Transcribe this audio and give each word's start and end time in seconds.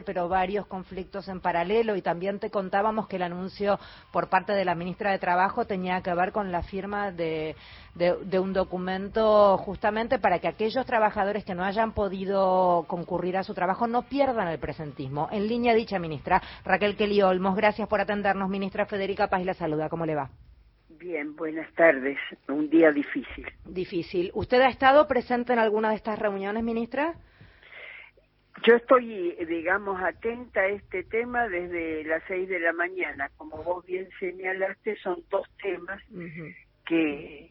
pero 0.00 0.26
varios 0.26 0.66
conflictos 0.66 1.28
en 1.28 1.40
paralelo 1.40 1.96
y 1.96 2.00
también 2.00 2.38
te 2.38 2.48
contábamos 2.48 3.06
que 3.08 3.16
el 3.16 3.22
anuncio 3.24 3.78
por 4.10 4.30
parte 4.30 4.54
de 4.54 4.64
la 4.64 4.74
ministra 4.74 5.10
de 5.10 5.18
Trabajo 5.18 5.66
tenía 5.66 6.00
que 6.00 6.14
ver 6.14 6.32
con 6.32 6.50
la 6.50 6.62
firma 6.62 7.12
de, 7.12 7.54
de, 7.94 8.38
un 8.38 8.54
documento 8.54 9.58
justamente 9.58 10.18
para 10.18 10.38
que 10.38 10.48
aquellos 10.48 10.86
trabajadores 10.86 11.44
que 11.44 11.54
no 11.54 11.62
hayan 11.62 11.92
podido 11.92 12.86
concurrir 12.88 13.36
a 13.36 13.42
su 13.42 13.52
trabajo 13.52 13.86
no 13.86 14.08
pierdan 14.08 14.48
el 14.48 14.58
presentismo. 14.58 15.28
En 15.30 15.46
línea 15.46 15.74
dicha 15.74 15.98
ministra, 15.98 16.40
Raquel 16.64 16.96
Kelly 16.96 17.20
Olmos, 17.20 17.54
gracias 17.54 17.86
por 17.86 18.00
atendernos. 18.00 18.48
Ministra 18.48 18.86
Federica 18.86 19.28
Paz 19.28 19.44
la 19.44 19.52
saluda. 19.52 19.90
¿Cómo 19.90 20.06
le 20.06 20.14
va? 20.14 20.30
Bien, 20.88 21.36
buenas 21.36 21.70
tardes. 21.74 22.16
Un 22.48 22.70
día 22.70 22.92
difícil. 22.92 23.46
Difícil. 23.66 24.30
¿Usted 24.32 24.62
ha 24.62 24.68
estado 24.68 25.06
presente 25.06 25.52
en 25.52 25.58
alguna 25.58 25.90
de 25.90 25.96
estas 25.96 26.18
reuniones, 26.18 26.62
ministra? 26.62 27.14
Yo 28.64 28.76
estoy, 28.76 29.34
digamos, 29.46 30.00
atenta 30.00 30.60
a 30.60 30.68
este 30.68 31.02
tema 31.04 31.48
desde 31.48 32.04
las 32.04 32.22
seis 32.28 32.48
de 32.48 32.60
la 32.60 32.72
mañana. 32.72 33.30
Como 33.36 33.62
vos 33.62 33.84
bien 33.86 34.08
señalaste, 34.20 34.96
son 34.96 35.24
dos 35.30 35.48
temas 35.62 36.00
que 36.86 37.50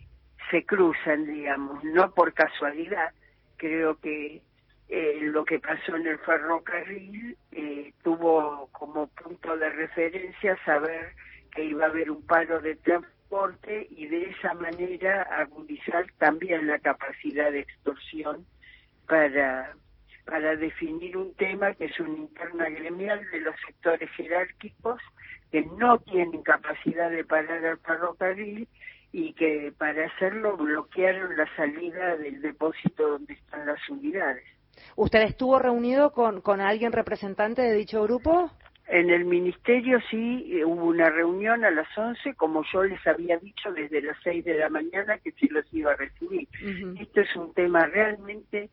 se 0.50 0.66
cruzan, 0.66 1.26
digamos, 1.26 1.84
no 1.84 2.14
por 2.14 2.34
casualidad. 2.34 3.12
Creo 3.58 4.00
que 4.00 4.42
eh, 4.90 5.20
lo 5.22 5.46
que 5.46 5.60
pasó 5.60 5.96
en 5.96 6.08
el 6.08 6.18
ferrocarril 6.20 7.38
eh, 7.52 7.94
tuvo 8.04 8.68
como 8.72 9.08
punto 9.08 9.58
de 9.58 9.70
referencia 9.70 10.58
saber 10.66 11.14
que 11.54 11.64
iba 11.64 11.86
a 11.86 11.90
haber 11.90 12.12
un 12.12 12.26
paro 12.26 12.60
de 12.60 12.76
transporte 12.76 13.88
y 13.90 14.08
de 14.08 14.30
esa 14.30 14.54
manera 14.54 15.24
agudizar 15.24 16.06
también 16.18 16.68
la 16.68 16.80
capacidad 16.80 17.52
de 17.52 17.60
extorsión 17.60 18.46
para 19.08 19.74
para 20.32 20.56
definir 20.56 21.18
un 21.18 21.34
tema 21.34 21.74
que 21.74 21.86
es 21.86 22.00
una 22.00 22.18
interna 22.18 22.70
gremial 22.70 23.20
de 23.34 23.42
los 23.42 23.54
sectores 23.68 24.10
jerárquicos 24.12 25.02
que 25.52 25.62
no 25.78 26.00
tienen 26.00 26.42
capacidad 26.42 27.12
de 27.12 27.26
parar 27.26 27.66
al 27.66 27.78
ferrocarril 27.80 28.66
y 29.12 29.34
que 29.34 29.74
para 29.78 30.06
hacerlo 30.06 30.56
bloquearon 30.56 31.36
la 31.36 31.54
salida 31.58 32.16
del 32.16 32.42
depósito 32.42 33.10
donde 33.10 33.34
están 33.34 33.66
las 33.66 33.90
unidades. 33.90 34.46
¿Usted 34.96 35.24
estuvo 35.24 35.60
reunido 35.60 36.14
con, 36.14 36.40
con 36.40 36.62
alguien 36.62 36.94
representante 36.94 37.64
de 37.64 37.74
dicho 37.74 38.02
grupo? 38.04 38.50
En 38.88 39.10
el 39.10 39.26
ministerio 39.26 40.00
sí 40.10 40.50
eh, 40.50 40.64
hubo 40.64 40.86
una 40.86 41.10
reunión 41.10 41.66
a 41.66 41.72
las 41.72 41.90
11, 41.98 42.36
como 42.36 42.64
yo 42.72 42.84
les 42.86 43.06
había 43.06 43.38
dicho 43.38 43.74
desde 43.74 44.02
las 44.02 44.16
6 44.24 44.46
de 44.46 44.54
la 44.54 44.70
mañana 44.70 45.18
que 45.18 45.34
se 45.34 45.48
los 45.50 45.66
iba 45.74 45.92
a 45.92 45.98
recibir. 45.98 46.48
Esto 47.02 47.20
es 47.20 47.36
un 47.36 47.54
tema 47.54 47.86
realmente 47.88 48.70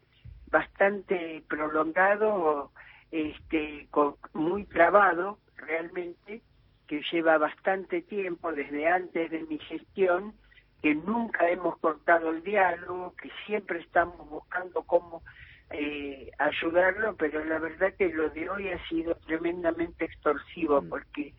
bastante 0.50 1.42
prolongado, 1.48 2.70
este, 3.10 3.88
muy 4.32 4.64
trabado 4.64 5.38
realmente, 5.56 6.42
que 6.86 7.02
lleva 7.12 7.38
bastante 7.38 8.02
tiempo 8.02 8.52
desde 8.52 8.88
antes 8.88 9.30
de 9.30 9.42
mi 9.44 9.58
gestión, 9.58 10.34
que 10.82 10.94
nunca 10.94 11.48
hemos 11.48 11.78
cortado 11.78 12.30
el 12.30 12.42
diálogo, 12.42 13.14
que 13.20 13.30
siempre 13.46 13.80
estamos 13.80 14.28
buscando 14.28 14.82
cómo 14.82 15.22
eh, 15.70 16.30
ayudarlo, 16.38 17.16
pero 17.16 17.44
la 17.44 17.58
verdad 17.58 17.92
que 17.98 18.08
lo 18.08 18.30
de 18.30 18.48
hoy 18.48 18.68
ha 18.68 18.88
sido 18.88 19.14
tremendamente 19.26 20.06
extorsivo 20.06 20.80
mm. 20.80 20.88
porque 20.88 21.34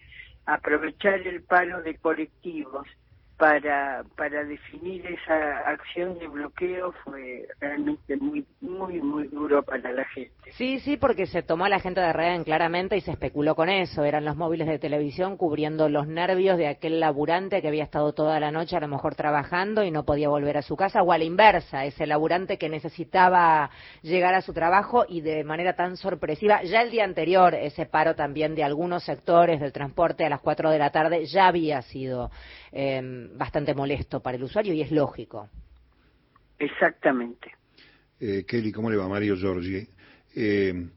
aprovechar 0.46 1.20
el 1.22 1.42
paro 1.44 1.82
de 1.82 1.96
colectivos 1.96 2.88
para, 3.40 4.04
para 4.18 4.44
definir 4.44 5.06
esa 5.08 5.60
acción 5.60 6.20
de 6.20 6.28
bloqueo 6.28 6.92
fue 7.06 7.48
realmente 7.62 8.18
muy, 8.18 8.46
muy, 8.60 9.02
muy 9.02 9.30
duro 9.30 9.64
para 9.64 9.94
la 9.94 10.04
gente. 10.04 10.34
Sí, 10.58 10.82
sí, 10.82 10.98
porque 10.98 11.26
se 11.26 11.42
tomó 11.42 11.64
a 11.64 11.70
la 11.70 11.80
gente 11.80 12.02
de 12.02 12.12
rehén 12.12 12.44
claramente 12.44 12.98
y 12.98 13.02
se 13.02 13.12
especuló 13.12 13.56
con 13.56 13.70
eso. 13.70 14.04
Eran 14.04 14.26
los 14.26 14.36
móviles 14.36 14.68
de 14.68 14.78
televisión 14.78 15.38
cubriendo 15.38 15.88
los 15.88 16.06
nervios 16.06 16.58
de 16.58 16.68
aquel 16.68 17.00
laburante 17.00 17.62
que 17.62 17.70
había 17.70 17.86
estado 17.86 18.12
toda 18.12 18.42
la 18.42 18.52
noche 18.52 18.76
a 18.76 18.82
lo 18.82 18.90
mejor 18.90 19.16
trabajando 19.16 19.86
y 19.86 19.92
no 19.92 20.04
podía 20.04 20.28
volver 20.28 20.58
a 20.58 20.62
su 20.62 20.76
casa, 20.76 21.02
o 21.02 21.14
a 21.14 21.18
la 21.18 21.24
inversa, 21.24 21.86
ese 21.86 22.06
laburante 22.06 22.58
que 22.58 22.68
necesitaba 22.68 23.70
llegar 24.02 24.34
a 24.34 24.42
su 24.42 24.52
trabajo 24.52 25.06
y 25.08 25.22
de 25.22 25.46
manera 25.46 25.78
tan 25.78 25.96
sorpresiva. 25.96 26.62
Ya 26.64 26.82
el 26.82 26.92
día 26.92 27.06
anterior, 27.06 27.56
ese 27.56 27.86
paro 27.86 28.16
también 28.16 28.54
de 28.54 28.66
algunos 28.66 29.06
sectores 29.06 29.62
del 29.62 29.72
transporte 29.72 30.26
a 30.26 30.30
las 30.30 30.42
4 30.42 30.72
de 30.72 30.80
la 30.80 30.90
tarde 30.90 31.26
ya 31.26 31.48
había 31.48 31.82
sido 31.84 32.32
eh, 32.74 33.29
bastante 33.36 33.74
molesto 33.74 34.22
para 34.22 34.38
el 34.38 34.44
usuario 34.44 34.74
y 34.74 34.82
es 34.82 34.92
lógico. 34.92 35.50
Exactamente. 36.58 37.52
Eh, 38.20 38.44
Kelly, 38.46 38.72
¿cómo 38.72 38.90
le 38.90 38.98
va? 38.98 39.08
Mario 39.08 39.36
Giorgi. 39.38 39.88
Eh, 40.36 40.88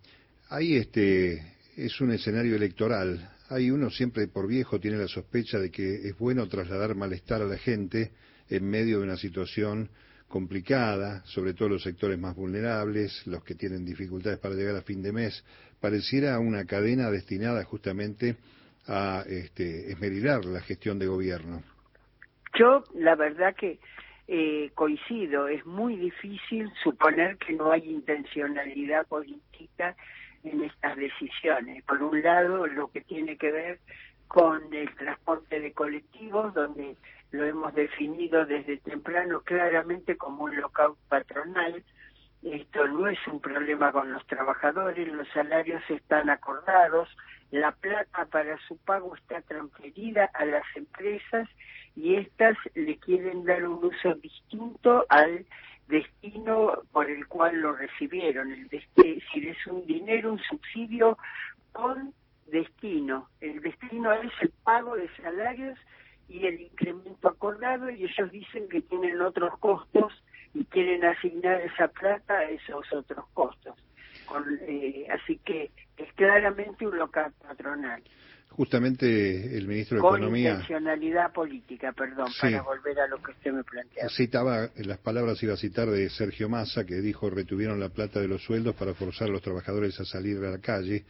ahí 0.49 0.77
este, 0.77 1.55
es 1.77 2.01
un 2.01 2.13
escenario 2.13 2.57
electoral. 2.57 3.31
Hay 3.49 3.71
uno 3.71 3.91
siempre 3.91 4.27
por 4.29 4.49
viejo 4.49 4.81
tiene 4.81 4.97
la 4.97 5.09
sospecha 5.09 5.59
de 5.59 5.71
que 5.71 6.09
es 6.09 6.19
bueno 6.19 6.49
trasladar 6.49 6.95
malestar 6.95 7.43
a 7.43 7.47
la 7.47 7.59
gente 7.59 8.13
en 8.49 8.69
medio 8.69 8.99
de 8.99 9.05
una 9.05 9.17
situación 9.17 9.91
complicada, 10.29 11.23
sobre 11.27 11.53
todo 11.53 11.69
los 11.69 11.83
sectores 11.83 12.19
más 12.19 12.35
vulnerables, 12.35 13.27
los 13.27 13.45
que 13.45 13.55
tienen 13.55 13.85
dificultades 13.85 14.39
para 14.39 14.55
llegar 14.55 14.75
a 14.77 14.83
fin 14.83 15.03
de 15.03 15.13
mes. 15.13 15.45
Pareciera 15.79 16.39
una 16.39 16.65
cadena 16.65 17.11
destinada 17.11 17.63
justamente 17.65 18.37
a 18.87 19.25
este, 19.29 19.93
esmerillar 19.93 20.45
la 20.45 20.61
gestión 20.61 20.99
de 20.99 21.07
gobierno. 21.07 21.63
Yo, 22.55 22.85
la 22.95 23.15
verdad 23.15 23.55
que 23.55 23.79
eh, 24.29 24.71
coincido, 24.75 25.49
es 25.49 25.65
muy 25.67 25.97
difícil 25.97 26.71
suponer 26.83 27.37
que 27.39 27.53
no 27.55 27.73
hay 27.73 27.91
intencionalidad 27.91 29.07
política 29.07 29.97
en 30.45 30.63
estas 30.63 30.97
decisiones. 30.97 31.83
Por 31.85 32.03
un 32.03 32.23
lado, 32.23 32.67
lo 32.67 32.91
que 32.91 33.01
tiene 33.01 33.37
que 33.37 33.51
ver 33.51 33.81
con 34.29 34.73
el 34.73 34.95
transporte 34.97 35.61
de 35.61 35.73
colectivos, 35.73 36.55
donde 36.55 36.97
lo 37.31 37.45
hemos 37.45 37.75
definido 37.75 38.47
desde 38.47 38.79
temprano 38.79 39.41
claramente 39.41 40.17
como 40.17 40.45
un 40.45 40.61
local 40.61 40.93
patronal. 41.09 41.83
Esto 42.43 42.89
no 42.89 43.07
es 43.07 43.19
un 43.29 43.41
problema 43.41 43.93
con 43.93 44.13
los 44.13 44.27
trabajadores, 44.27 45.07
los 45.13 45.29
salarios 45.29 45.83
están 45.89 46.29
acordados, 46.29 47.09
la 47.53 47.71
plata 47.71 48.27
para 48.27 48.59
su 48.67 48.77
pago 48.79 49.15
está 49.15 49.43
transferida 49.43 50.29
a 50.35 50.45
las 50.45 50.65
empresas 50.75 51.49
y 51.95 52.17
éstas 52.17 52.57
le 52.75 52.97
quieren 52.99 53.45
dar 53.45 53.65
un 53.69 53.85
uso 53.85 54.15
distinto 54.15 55.07
al 55.09 55.47
destino 55.87 56.83
por 56.91 57.09
el 57.09 57.29
cual 57.29 57.61
lo 57.61 57.75
recibieron. 57.75 58.51
El 58.51 58.65
es 58.65 58.71
decir, 58.71 59.49
es 59.49 59.67
un 59.69 59.87
dinero, 59.87 60.33
un 60.33 60.41
subsidio 60.41 61.19
con 61.73 62.13
destino. 62.47 63.29
El 63.41 63.61
destino 63.61 64.13
es 64.15 64.33
el 64.41 64.51
pago 64.65 64.97
de 64.97 65.09
salarios 65.17 65.79
y 66.29 66.47
el 66.47 66.61
incremento 66.61 67.29
acordado 67.29 67.89
y 67.89 68.05
ellos 68.05 68.33
dicen 68.33 68.69
que 68.69 68.81
tienen 68.81 69.21
otros 69.21 69.57
costos 69.59 70.13
y 70.55 70.65
quieren 70.67 71.05
asignar 71.05 71.61
esa 71.61 71.89
plata 71.89 72.39
a 72.39 72.45
esos 72.45 72.93
otros 72.93 73.25
costos. 73.33 73.77
Eh, 74.67 75.07
así 75.11 75.39
que 75.45 75.71
es 75.97 76.13
claramente 76.15 76.87
un 76.87 76.97
local 76.97 77.33
patronal. 77.47 78.03
Justamente 78.57 79.57
el 79.57 79.67
ministro 79.67 79.97
de 79.97 80.03
Con 80.03 80.17
Economía. 80.17 80.51
intencionalidad 80.51 81.33
política, 81.33 81.93
perdón, 81.93 82.31
para 82.41 82.63
volver 82.63 83.01
a 83.01 83.07
lo 83.07 83.23
que 83.23 83.33
usted 83.33 83.53
me 83.53 83.65
planteaba. 83.65 84.11
Citaba, 84.11 84.71
las 84.77 84.99
palabras 84.99 85.43
iba 85.43 85.55
a 85.55 85.57
citar 85.57 85.89
de 85.89 86.11
Sergio 86.11 86.49
Massa, 86.49 86.85
que 86.85 86.97
dijo 86.97 87.31
retuvieron 87.31 87.81
la 87.81 87.89
plata 87.89 88.21
de 88.21 88.29
los 88.29 88.43
sueldos 88.43 88.75
para 88.77 88.95
forzar 88.95 89.29
a 89.29 89.33
los 89.33 89.43
trabajadores 89.43 89.99
a 90.01 90.05
salir 90.05 90.37
a 90.45 90.51
la 90.51 90.59
calle. 90.59 91.05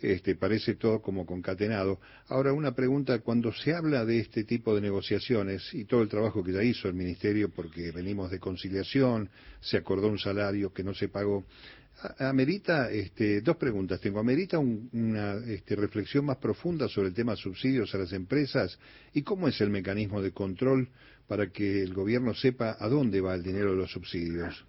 Este, 0.00 0.34
parece 0.34 0.74
todo 0.74 1.00
como 1.00 1.24
concatenado. 1.24 1.98
Ahora, 2.28 2.52
una 2.52 2.74
pregunta, 2.74 3.20
cuando 3.20 3.52
se 3.52 3.74
habla 3.74 4.04
de 4.04 4.18
este 4.18 4.44
tipo 4.44 4.74
de 4.74 4.80
negociaciones 4.80 5.72
y 5.72 5.84
todo 5.84 6.02
el 6.02 6.08
trabajo 6.08 6.42
que 6.44 6.52
ya 6.52 6.62
hizo 6.62 6.88
el 6.88 6.94
Ministerio, 6.94 7.48
porque 7.48 7.90
venimos 7.90 8.30
de 8.30 8.38
conciliación, 8.38 9.30
se 9.60 9.78
acordó 9.78 10.08
un 10.08 10.18
salario 10.18 10.72
que 10.72 10.84
no 10.84 10.94
se 10.94 11.08
pagó, 11.08 11.44
amerita 12.18 12.90
este, 12.90 13.40
dos 13.40 13.56
preguntas. 13.56 14.00
Tengo 14.00 14.20
amerita 14.20 14.58
una 14.58 15.34
este, 15.46 15.76
reflexión 15.76 16.26
más 16.26 16.36
profunda 16.36 16.88
sobre 16.88 17.08
el 17.08 17.14
tema 17.14 17.32
de 17.32 17.38
subsidios 17.38 17.94
a 17.94 17.98
las 17.98 18.12
empresas 18.12 18.78
y 19.12 19.22
cómo 19.22 19.48
es 19.48 19.60
el 19.60 19.70
mecanismo 19.70 20.20
de 20.20 20.32
control 20.32 20.88
para 21.26 21.50
que 21.50 21.82
el 21.82 21.94
gobierno 21.94 22.34
sepa 22.34 22.76
a 22.78 22.88
dónde 22.88 23.20
va 23.20 23.34
el 23.34 23.42
dinero 23.42 23.70
de 23.70 23.76
los 23.76 23.90
subsidios 23.90 24.66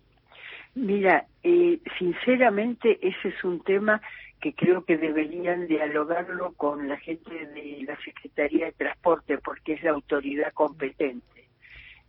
mira 0.75 1.25
eh, 1.41 1.79
sinceramente 1.97 2.99
ese 3.01 3.29
es 3.29 3.43
un 3.43 3.61
tema 3.63 4.01
que 4.41 4.53
creo 4.53 4.83
que 4.85 4.97
deberían 4.97 5.67
dialogarlo 5.67 6.53
con 6.53 6.87
la 6.87 6.97
gente 6.97 7.31
de 7.31 7.83
la 7.87 7.97
Secretaría 8.03 8.65
de 8.67 8.71
Transporte 8.73 9.37
porque 9.39 9.73
es 9.73 9.83
la 9.83 9.91
autoridad 9.91 10.53
competente 10.53 11.44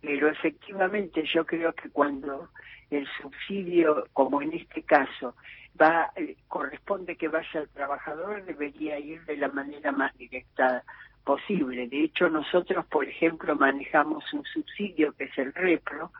pero 0.01 0.29
efectivamente 0.29 1.23
yo 1.33 1.45
creo 1.45 1.73
que 1.73 1.89
cuando 1.89 2.49
el 2.89 3.07
subsidio, 3.21 4.07
como 4.13 4.41
en 4.41 4.53
este 4.53 4.83
caso, 4.83 5.35
va 5.79 6.11
eh, 6.15 6.35
corresponde 6.47 7.15
que 7.15 7.27
vaya 7.27 7.61
al 7.61 7.69
trabajador, 7.69 8.43
debería 8.45 8.99
ir 8.99 9.23
de 9.25 9.37
la 9.37 9.49
manera 9.49 9.91
más 9.91 10.15
directa 10.17 10.83
posible. 11.23 11.87
De 11.87 12.05
hecho, 12.05 12.29
nosotros, 12.29 12.85
por 12.85 13.05
ejemplo, 13.05 13.55
manejamos 13.55 14.23
un 14.33 14.43
subsidio 14.45 15.13
que 15.13 15.25
es 15.25 15.37
el 15.37 15.53
REPRO, 15.53 16.11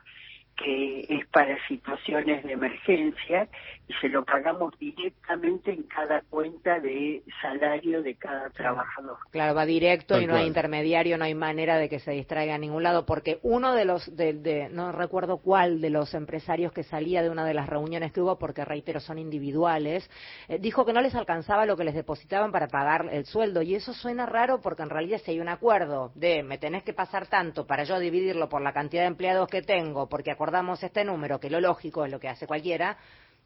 que 0.58 1.06
es 1.08 1.26
para 1.28 1.56
situaciones 1.68 2.44
de 2.44 2.52
emergencia 2.52 3.48
y 3.88 3.94
se 3.94 4.08
lo 4.08 4.24
pagamos 4.24 4.78
directamente 4.78 5.72
en 5.72 5.84
cada 5.84 6.20
cuenta 6.28 6.78
de 6.78 7.22
salario 7.40 8.02
de 8.02 8.16
cada 8.16 8.50
trabajador. 8.50 9.16
Claro, 9.30 9.54
va 9.54 9.64
directo 9.64 10.20
y 10.20 10.26
no 10.26 10.36
hay 10.36 10.46
intermediario, 10.46 11.16
no 11.16 11.24
hay 11.24 11.34
manera 11.34 11.78
de 11.78 11.88
que 11.88 11.98
se 12.00 12.10
distraiga 12.10 12.56
a 12.56 12.58
ningún 12.58 12.82
lado, 12.82 13.06
porque 13.06 13.38
uno 13.42 13.74
de 13.74 13.86
los, 13.86 14.14
de, 14.14 14.68
no 14.70 14.92
recuerdo 14.92 15.38
cuál 15.38 15.80
de 15.80 15.90
los 15.90 16.12
empresarios 16.12 16.72
que 16.72 16.82
salía 16.82 17.22
de 17.22 17.30
una 17.30 17.46
de 17.46 17.54
las 17.54 17.68
reuniones 17.68 18.12
que 18.12 18.20
hubo, 18.20 18.38
porque 18.38 18.64
reitero, 18.64 19.00
son 19.00 19.18
individuales, 19.18 20.08
eh, 20.48 20.58
dijo 20.58 20.84
que 20.84 20.92
no 20.92 21.00
les 21.00 21.14
alcanzaba 21.14 21.64
lo 21.64 21.76
que 21.76 21.84
les 21.84 21.94
depositaban 21.94 22.52
para 22.52 22.68
pagar 22.68 23.08
el 23.10 23.24
sueldo. 23.24 23.62
Y 23.62 23.74
eso 23.74 23.94
suena 23.94 24.26
raro 24.26 24.60
porque 24.60 24.82
en 24.82 24.90
realidad 24.90 25.20
si 25.24 25.30
hay 25.30 25.40
un 25.40 25.48
acuerdo 25.48 26.12
de 26.14 26.42
me 26.42 26.58
tenés 26.58 26.82
que 26.82 26.92
pasar 26.92 27.26
tanto 27.26 27.66
para 27.66 27.84
yo 27.84 27.98
dividirlo 27.98 28.48
por 28.48 28.60
la 28.60 28.72
cantidad 28.72 29.02
de 29.02 29.08
empleados 29.08 29.48
que 29.48 29.62
tengo, 29.62 30.08
porque 30.08 30.30
acordamos 30.48 30.82
este 30.82 31.04
número, 31.04 31.38
que 31.38 31.50
lo 31.50 31.60
lógico 31.60 32.06
es 32.06 32.10
lo 32.10 32.18
que 32.18 32.28
hace 32.28 32.46
cualquiera, 32.46 32.96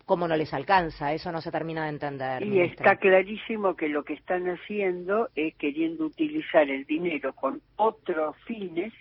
¿cómo 0.07 0.29
no 0.29 0.37
les 0.37 0.55
alcanza? 0.55 1.13
Eso 1.13 1.33
no 1.33 1.41
se 1.41 1.51
termina 1.51 1.83
de 1.83 1.89
entender. 1.89 2.45
Y 2.45 2.61
está 2.61 2.95
clarísimo 2.95 3.75
que 3.75 3.89
lo 3.89 4.05
que 4.05 4.13
están 4.13 4.47
haciendo 4.47 5.29
es 5.35 5.53
queriendo 5.57 6.05
utilizar 6.05 6.71
el 6.71 6.85
dinero 6.85 7.33
con 7.33 7.61
otros 7.75 8.37
fines 8.47 8.93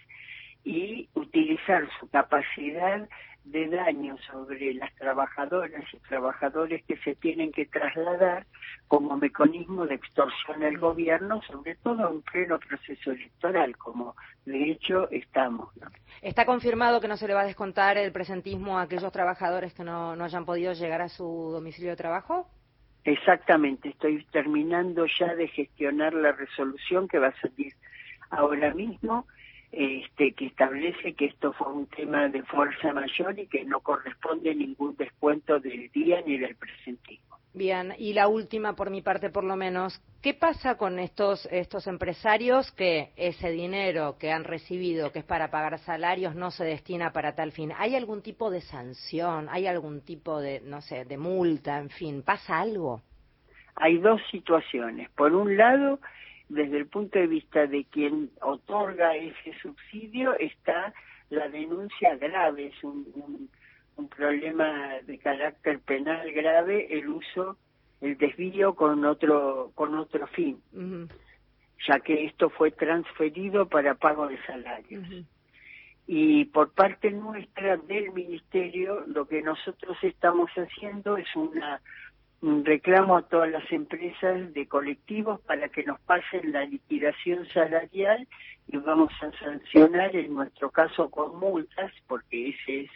y 0.63 1.09
utilizar 1.13 1.87
su 1.99 2.09
capacidad 2.09 3.07
de 3.45 3.67
daño 3.67 4.17
sobre 4.31 4.73
las 4.73 4.91
trabajadoras 4.95 5.83
y 5.93 5.97
trabajadores 5.97 6.83
que 6.85 6.97
se 6.97 7.13
tienen 7.13 7.51
que 7.51 7.67
trasladar 7.67 8.47
como 8.91 9.15
mecanismo 9.15 9.85
de 9.85 9.95
extorsión 9.95 10.61
al 10.63 10.77
gobierno, 10.77 11.41
sobre 11.43 11.75
todo 11.75 12.09
en 12.09 12.21
pleno 12.23 12.59
proceso 12.59 13.11
electoral, 13.11 13.77
como 13.77 14.17
de 14.43 14.69
hecho 14.69 15.09
estamos. 15.11 15.69
¿Está 16.21 16.45
confirmado 16.45 16.99
que 16.99 17.07
no 17.07 17.15
se 17.15 17.25
le 17.25 17.33
va 17.33 17.43
a 17.43 17.45
descontar 17.45 17.97
el 17.97 18.11
presentismo 18.11 18.77
a 18.77 18.81
aquellos 18.81 19.09
trabajadores 19.13 19.73
que 19.73 19.85
no, 19.85 20.17
no 20.17 20.25
hayan 20.25 20.43
podido 20.43 20.73
llegar 20.73 21.01
a 21.01 21.07
su 21.07 21.23
domicilio 21.53 21.91
de 21.91 21.95
trabajo? 21.95 22.49
Exactamente, 23.05 23.87
estoy 23.87 24.25
terminando 24.25 25.05
ya 25.17 25.35
de 25.35 25.47
gestionar 25.47 26.13
la 26.13 26.33
resolución 26.33 27.07
que 27.07 27.19
va 27.19 27.27
a 27.27 27.39
salir 27.39 27.73
ahora 28.29 28.73
mismo 28.73 29.25
este, 29.71 30.33
que 30.33 30.47
establece 30.47 31.13
que 31.13 31.27
esto 31.27 31.53
fue 31.53 31.71
un 31.71 31.87
tema 31.87 32.27
de 32.27 32.43
fuerza 32.43 32.91
mayor 32.91 33.39
y 33.39 33.47
que 33.47 33.63
no 33.63 33.79
corresponde 33.79 34.53
ningún 34.53 34.97
descuento 34.97 35.61
del 35.61 35.89
día 35.91 36.21
ni 36.27 36.37
del 36.37 36.57
presentismo. 36.57 37.30
Bien, 37.53 37.93
y 37.97 38.13
la 38.13 38.29
última 38.29 38.75
por 38.75 38.89
mi 38.89 39.01
parte 39.01 39.29
por 39.29 39.43
lo 39.43 39.57
menos, 39.57 40.01
¿qué 40.21 40.33
pasa 40.33 40.77
con 40.77 40.99
estos, 40.99 41.45
estos 41.51 41.85
empresarios 41.85 42.71
que 42.71 43.11
ese 43.17 43.51
dinero 43.51 44.15
que 44.17 44.31
han 44.31 44.45
recibido, 44.45 45.11
que 45.11 45.19
es 45.19 45.25
para 45.25 45.51
pagar 45.51 45.77
salarios, 45.79 46.33
no 46.33 46.51
se 46.51 46.63
destina 46.63 47.11
para 47.11 47.35
tal 47.35 47.51
fin? 47.51 47.73
¿Hay 47.77 47.95
algún 47.95 48.21
tipo 48.21 48.49
de 48.49 48.61
sanción? 48.61 49.49
¿Hay 49.49 49.67
algún 49.67 49.99
tipo 49.99 50.39
de, 50.39 50.61
no 50.61 50.79
sé, 50.79 51.03
de 51.03 51.17
multa? 51.17 51.77
En 51.77 51.89
fin, 51.89 52.23
¿pasa 52.23 52.57
algo? 52.57 53.01
Hay 53.75 53.97
dos 53.97 54.21
situaciones. 54.31 55.09
Por 55.09 55.33
un 55.33 55.57
lado, 55.57 55.99
desde 56.47 56.77
el 56.77 56.87
punto 56.87 57.19
de 57.19 57.27
vista 57.27 57.67
de 57.67 57.83
quien 57.83 58.31
otorga 58.41 59.15
ese 59.17 59.53
subsidio 59.61 60.37
está 60.39 60.93
la 61.29 61.49
denuncia 61.49 62.15
grave, 62.15 62.67
es 62.67 62.83
un, 62.83 63.07
un, 63.15 63.49
problema 64.07 64.99
de 65.05 65.17
carácter 65.19 65.79
penal 65.79 66.31
grave 66.31 66.87
el 66.91 67.09
uso, 67.09 67.57
el 68.01 68.17
desvío 68.17 68.75
con 68.75 69.05
otro, 69.05 69.71
con 69.75 69.95
otro 69.95 70.27
fin, 70.27 70.61
ya 71.87 71.99
que 71.99 72.25
esto 72.25 72.49
fue 72.49 72.71
transferido 72.71 73.67
para 73.67 73.95
pago 73.95 74.27
de 74.27 74.41
salarios. 74.45 75.03
Y 76.07 76.45
por 76.45 76.73
parte 76.73 77.11
nuestra 77.11 77.77
del 77.77 78.11
Ministerio, 78.11 79.05
lo 79.07 79.25
que 79.27 79.41
nosotros 79.41 79.97
estamos 80.01 80.49
haciendo 80.51 81.17
es 81.17 81.27
una 81.35 81.81
reclamo 82.41 83.17
a 83.17 83.21
todas 83.21 83.51
las 83.51 83.71
empresas 83.71 84.51
de 84.53 84.67
colectivos 84.67 85.39
para 85.41 85.69
que 85.69 85.83
nos 85.83 85.99
pasen 86.01 86.51
la 86.51 86.65
liquidación 86.65 87.47
salarial 87.49 88.27
y 88.67 88.77
vamos 88.77 89.11
a 89.21 89.31
sancionar 89.37 90.15
en 90.15 90.33
nuestro 90.33 90.71
caso 90.71 91.09
con 91.11 91.39
multas, 91.39 91.91
porque 92.07 92.49
esa 92.49 92.71
es 92.71 92.89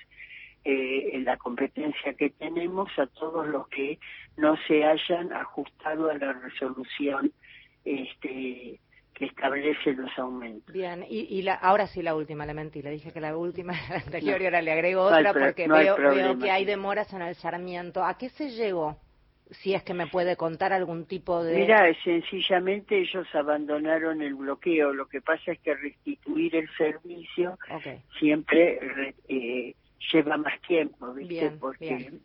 eh, 0.66 1.22
la 1.24 1.38
competencia 1.38 2.14
que 2.16 2.32
tenemos 2.32 2.90
a 2.98 3.08
todos 3.08 3.48
los 3.48 3.68
que 3.68 4.00
no 4.36 4.58
se 4.68 4.84
hayan 4.84 5.32
ajustado 5.32 6.10
a 6.10 6.16
la 6.16 6.34
resolución 6.34 7.32
este, 7.86 8.80
que 9.14 9.26
establece 9.26 9.94
los 9.94 10.12
aumentos. 10.18 10.74
Bien, 10.74 11.06
y, 11.08 11.42
la, 11.44 11.54
ahora 11.54 11.88
sí 11.88 12.02
la 12.02 12.16
última, 12.16 12.46
le 12.46 12.54
mentí, 12.54 12.82
le 12.82 12.90
dije 12.90 13.14
que 13.14 13.22
la 13.22 13.38
última 13.38 13.74
la 13.90 13.98
anterior 13.98 14.42
y 14.42 14.46
ahora 14.46 14.62
le 14.62 14.72
agrego 14.72 15.04
otra 15.04 15.34
porque 15.34 15.68
veo, 15.68 15.96
veo, 15.98 16.40
que 16.40 16.52
hay 16.52 16.66
demoras 16.66 17.14
en 17.14 17.22
el 17.22 17.36
Sarmiento. 17.36 18.04
¿A 18.04 18.18
qué 18.18 18.30
se 18.30 18.50
llegó? 18.50 18.98
si 19.52 19.76
es 19.76 19.84
que 19.84 19.94
me 19.94 20.08
puede 20.08 20.36
contar 20.36 20.74
algún 20.74 21.06
tipo 21.06 21.44
de... 21.44 21.56
Mira, 21.56 21.86
sencillamente 22.04 23.00
ellos 23.00 23.28
abandonaron 23.34 24.24
el 24.24 24.34
bloqueo. 24.34 24.92
Lo 24.92 25.08
que 25.08 25.22
pasa 25.22 25.52
es 25.52 25.60
que 25.60 25.76
restituir 25.76 26.56
el 26.56 26.68
servicio 26.76 27.58
siempre 28.18 29.14
eh, 29.28 29.76
lleva 30.12 30.38
más 30.38 30.60
tiempo, 30.68 31.14
¿viste? 31.14 31.52
Porque 31.52 32.20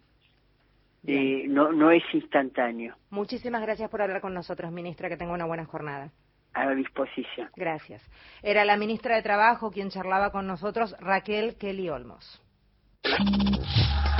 eh, 1.07 1.45
no, 1.49 1.73
no 1.73 1.91
es 1.91 2.03
instantáneo. 2.13 2.97
Muchísimas 3.11 3.63
gracias 3.63 3.91
por 3.91 4.03
hablar 4.03 4.21
con 4.21 4.35
nosotros, 4.35 4.71
ministra. 4.73 5.09
Que 5.09 5.17
tenga 5.17 5.33
una 5.33 5.47
buena 5.47 5.65
jornada. 5.65 6.11
A 6.53 6.69
disposición. 6.71 7.49
Gracias. 7.57 8.03
Era 8.43 8.65
la 8.65 8.77
ministra 8.77 9.15
de 9.15 9.23
Trabajo 9.23 9.71
quien 9.71 9.91
charlaba 9.91 10.33
con 10.33 10.47
nosotros, 10.47 10.97
Raquel 10.99 11.57
Kelly 11.57 11.89
Olmos. 11.89 12.43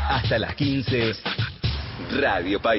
Hasta 0.09 0.39
las 0.39 0.55
15. 0.55 1.13
Radio 2.21 2.61
País. 2.61 2.79